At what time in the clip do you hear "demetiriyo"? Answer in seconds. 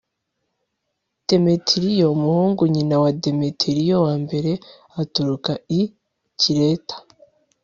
1.27-2.05, 3.23-3.97